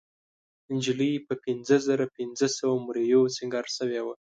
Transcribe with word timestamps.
نجلۍ 0.73 1.13
په 1.27 1.33
پينځهزرهپینځهسوو 1.43 2.83
مریو 2.87 3.21
سینګار 3.35 3.65
شوې 3.77 4.01
وه. 4.05 4.13